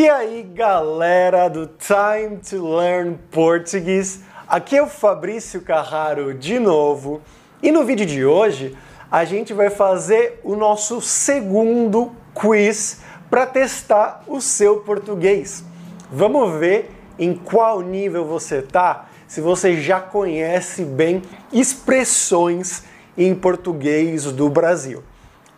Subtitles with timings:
[0.00, 7.20] E aí, galera do Time to Learn Português, aqui é o Fabrício Carraro de novo.
[7.62, 8.74] E no vídeo de hoje,
[9.10, 15.62] a gente vai fazer o nosso segundo quiz para testar o seu português.
[16.10, 21.20] Vamos ver em qual nível você tá, se você já conhece bem
[21.52, 22.84] expressões
[23.18, 25.04] em português do Brasil.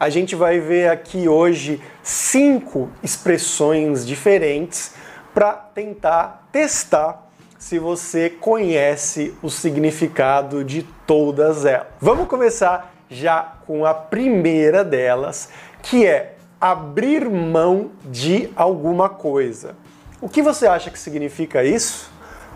[0.02, 4.94] A gente vai ver aqui hoje cinco expressões diferentes
[5.32, 11.86] para tentar testar se você conhece o significado de todas elas.
[12.00, 19.76] Vamos começar já com a primeira delas, que é abrir mão de alguma coisa.
[20.20, 22.10] O que você acha que significa isso?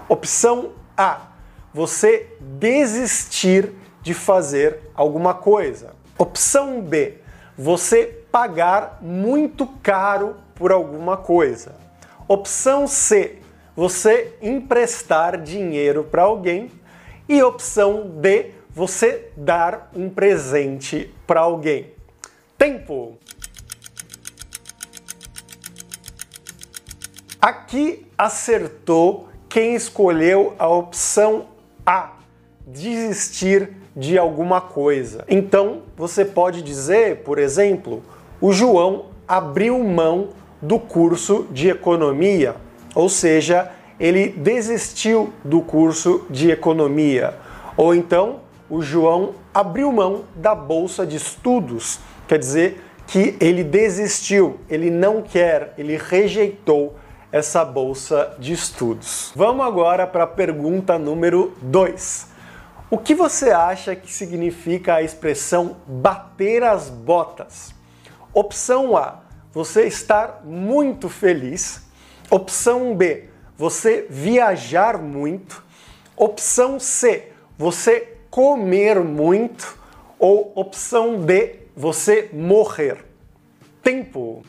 [0.09, 1.21] Opção A:
[1.73, 3.71] você desistir
[4.03, 5.95] de fazer alguma coisa.
[6.19, 7.21] Opção B:
[7.57, 11.75] você pagar muito caro por alguma coisa.
[12.29, 13.39] Opção C:
[13.75, 16.71] você emprestar dinheiro para alguém.
[17.29, 21.93] E opção D: você dar um presente para alguém.
[22.59, 23.19] Tempo!
[27.41, 31.49] Aqui acertou quem escolheu a opção
[31.85, 32.17] A,
[32.67, 35.25] desistir de alguma coisa.
[35.27, 38.03] Então, você pode dizer, por exemplo,
[38.41, 40.29] o João abriu mão
[40.61, 42.57] do curso de economia,
[42.95, 47.35] ou seja, ele desistiu do curso de economia.
[47.77, 54.59] Ou então, o João abriu mão da bolsa de estudos, quer dizer que ele desistiu,
[54.69, 56.97] ele não quer, ele rejeitou
[57.31, 59.33] essa bolsa de estudos.
[59.35, 62.36] Vamos agora para a pergunta número 2.
[62.89, 67.75] O que você acha que significa a expressão bater as botas?
[68.33, 71.83] Opção A, você estar muito feliz.
[72.31, 75.65] Opção B, você viajar muito.
[76.17, 79.77] Opção C, você comer muito.
[80.17, 83.05] Ou opção D, você morrer.
[83.83, 84.45] Tempo.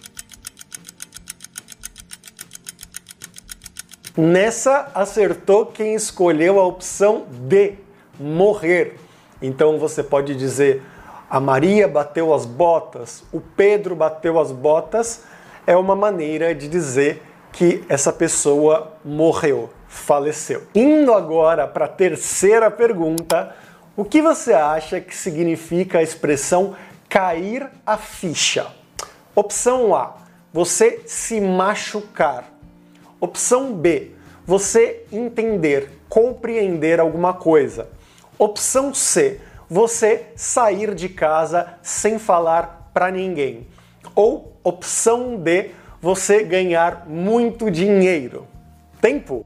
[4.15, 7.77] Nessa acertou quem escolheu a opção D,
[8.19, 8.95] morrer.
[9.41, 10.83] Então você pode dizer
[11.29, 15.23] a Maria bateu as botas, o Pedro bateu as botas,
[15.65, 20.63] é uma maneira de dizer que essa pessoa morreu, faleceu.
[20.73, 23.53] Indo agora para a terceira pergunta,
[23.95, 26.75] o que você acha que significa a expressão
[27.09, 28.67] cair a ficha?
[29.35, 30.15] Opção A,
[30.53, 32.45] você se machucar.
[33.19, 34.11] Opção B,
[34.45, 37.96] você entender, compreender alguma coisa.
[38.39, 43.65] Opção C, você sair de casa sem falar para ninguém.
[44.13, 48.47] Ou opção D, você ganhar muito dinheiro.
[49.01, 49.43] Tempo.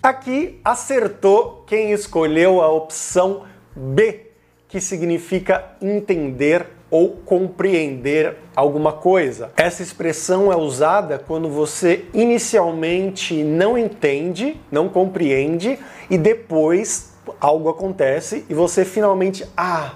[0.00, 4.30] Aqui acertou quem escolheu a opção B,
[4.68, 9.50] que significa entender ou compreender alguma coisa.
[9.56, 15.78] Essa expressão é usada quando você inicialmente não entende, não compreende
[16.08, 19.94] e depois algo acontece e você finalmente, ah,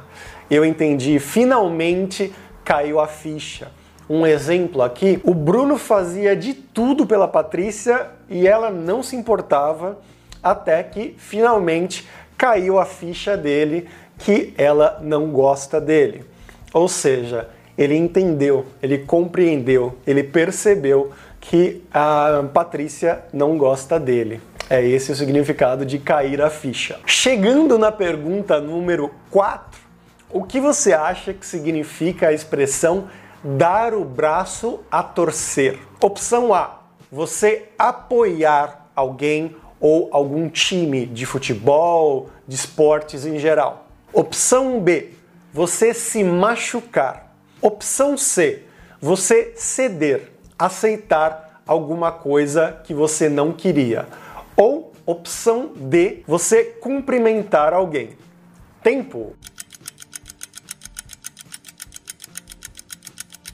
[0.51, 2.33] eu entendi, finalmente
[2.65, 3.71] caiu a ficha.
[4.09, 9.99] Um exemplo aqui, o Bruno fazia de tudo pela Patrícia e ela não se importava
[10.43, 13.89] até que finalmente caiu a ficha dele
[14.19, 16.25] que ela não gosta dele.
[16.73, 21.11] Ou seja, ele entendeu, ele compreendeu, ele percebeu
[21.41, 24.41] que a Patrícia não gosta dele.
[24.71, 26.99] É esse o significado de cair a ficha.
[27.05, 29.81] Chegando na pergunta número 4,
[30.31, 33.09] o que você acha que significa a expressão
[33.45, 35.79] dar o braço a torcer?
[36.01, 43.89] Opção A: você apoiar alguém ou algum time de futebol, de esportes em geral.
[44.13, 45.11] Opção B:
[45.53, 47.37] você se machucar.
[47.61, 48.65] Opção C,
[49.01, 54.09] você ceder, aceitar alguma coisa que você não queria.
[54.57, 58.17] Ou opção D, você cumprimentar alguém.
[58.83, 59.37] Tempo.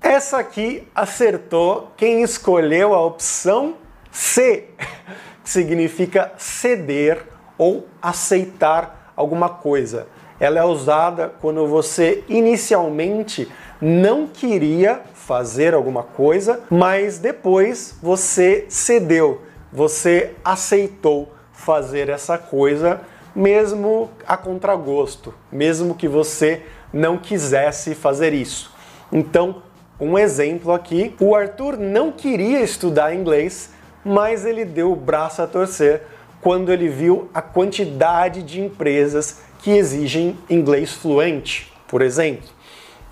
[0.00, 3.76] Essa aqui acertou quem escolheu a opção
[4.10, 4.68] C,
[5.44, 7.26] que significa ceder
[7.58, 10.06] ou aceitar alguma coisa
[10.40, 13.48] ela é usada quando você inicialmente
[13.80, 19.42] não queria fazer alguma coisa, mas depois você cedeu,
[19.72, 23.00] você aceitou fazer essa coisa,
[23.34, 26.62] mesmo a contragosto, mesmo que você
[26.92, 28.72] não quisesse fazer isso.
[29.12, 29.62] Então,
[30.00, 31.14] um exemplo aqui.
[31.20, 33.70] O Arthur não queria estudar inglês,
[34.04, 36.02] mas ele deu o braço a torcer
[36.40, 42.48] quando ele viu a quantidade de empresas que exigem inglês fluente, por exemplo.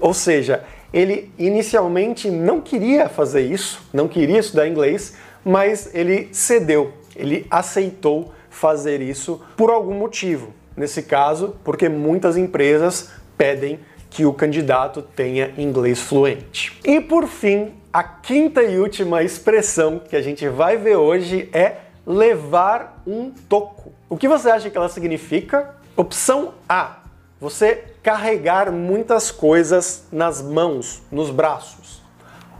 [0.00, 6.92] Ou seja, ele inicialmente não queria fazer isso, não queria estudar inglês, mas ele cedeu,
[7.14, 10.52] ele aceitou fazer isso por algum motivo.
[10.76, 13.78] Nesse caso, porque muitas empresas pedem
[14.10, 16.78] que o candidato tenha inglês fluente.
[16.84, 21.76] E por fim, a quinta e última expressão que a gente vai ver hoje é
[22.06, 23.92] levar um toco.
[24.08, 25.74] O que você acha que ela significa?
[25.98, 26.98] Opção A:
[27.40, 32.02] você carregar muitas coisas nas mãos, nos braços.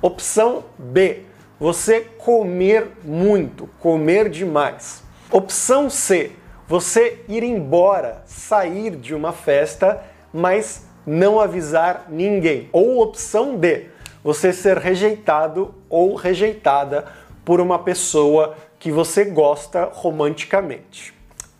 [0.01, 1.25] Opção B:
[1.61, 5.03] você comer muito, comer demais.
[5.31, 6.33] Opção C:
[6.67, 10.03] você ir embora, sair de uma festa,
[10.33, 12.71] mas não avisar ninguém.
[12.73, 13.91] Ou opção D:
[14.25, 17.05] você ser rejeitado ou rejeitada
[17.45, 21.13] por uma pessoa que você gosta romanticamente.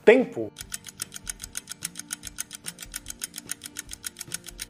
[0.07, 0.51] Tempo.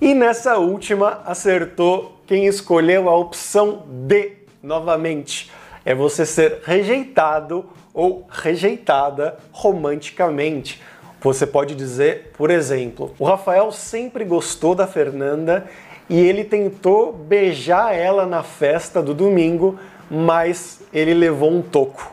[0.00, 4.32] E nessa última acertou quem escolheu a opção D
[4.62, 5.50] novamente.
[5.84, 7.64] É você ser rejeitado
[7.94, 10.82] ou rejeitada romanticamente.
[11.22, 15.66] Você pode dizer, por exemplo, o Rafael sempre gostou da Fernanda
[16.10, 19.78] e ele tentou beijar ela na festa do domingo,
[20.10, 22.12] mas ele levou um toco.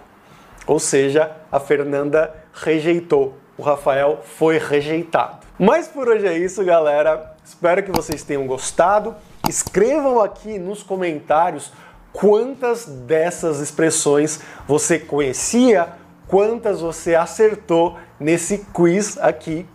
[0.65, 3.42] Ou seja, a Fernanda rejeitou.
[3.57, 5.45] O Rafael foi rejeitado.
[5.59, 7.35] Mas por hoje é isso, galera.
[7.45, 9.15] Espero que vocês tenham gostado.
[9.47, 11.71] Escrevam aqui nos comentários
[12.11, 15.89] quantas dessas expressões você conhecia,
[16.27, 19.67] quantas você acertou nesse quiz aqui.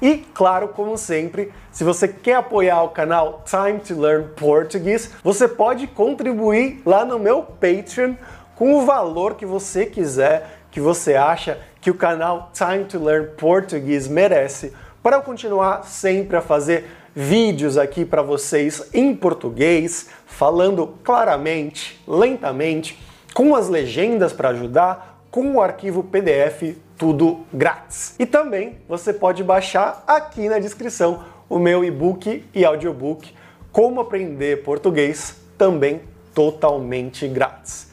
[0.00, 5.48] E, claro, como sempre, se você quer apoiar o canal Time to Learn Português, você
[5.48, 8.14] pode contribuir lá no meu Patreon
[8.54, 13.28] com o valor que você quiser, que você acha que o canal Time to Learn
[13.28, 16.84] Português merece, para eu continuar sempre a fazer
[17.14, 23.02] vídeos aqui para vocês em português, falando claramente, lentamente,
[23.32, 28.14] com as legendas para ajudar, com o arquivo PDF tudo grátis.
[28.18, 33.34] E também você pode baixar aqui na descrição o meu e-book e audiobook
[33.72, 36.02] Como Aprender Português, também
[36.34, 37.90] totalmente grátis.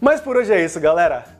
[0.00, 1.39] Mas por hoje é isso, galera.